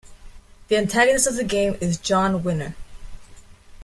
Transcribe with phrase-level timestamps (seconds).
[0.69, 2.73] The antagonist of the game is John Winner.